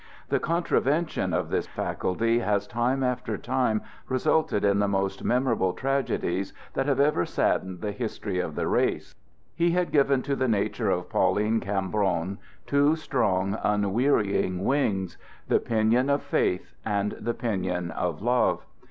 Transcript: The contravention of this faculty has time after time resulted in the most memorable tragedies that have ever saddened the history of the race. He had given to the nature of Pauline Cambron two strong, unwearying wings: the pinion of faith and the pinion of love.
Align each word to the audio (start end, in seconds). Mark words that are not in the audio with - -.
The 0.29 0.39
contravention 0.39 1.31
of 1.31 1.51
this 1.51 1.67
faculty 1.67 2.39
has 2.39 2.65
time 2.65 3.03
after 3.03 3.37
time 3.37 3.83
resulted 4.09 4.65
in 4.65 4.79
the 4.79 4.87
most 4.87 5.23
memorable 5.23 5.73
tragedies 5.73 6.55
that 6.73 6.87
have 6.87 6.99
ever 6.99 7.23
saddened 7.23 7.81
the 7.81 7.91
history 7.91 8.39
of 8.39 8.55
the 8.55 8.65
race. 8.67 9.13
He 9.53 9.69
had 9.73 9.91
given 9.91 10.23
to 10.23 10.35
the 10.35 10.47
nature 10.47 10.89
of 10.89 11.07
Pauline 11.11 11.59
Cambron 11.59 12.39
two 12.65 12.95
strong, 12.95 13.59
unwearying 13.63 14.65
wings: 14.65 15.19
the 15.47 15.59
pinion 15.59 16.09
of 16.09 16.23
faith 16.23 16.73
and 16.83 17.11
the 17.19 17.35
pinion 17.35 17.91
of 17.91 18.23
love. 18.23 18.65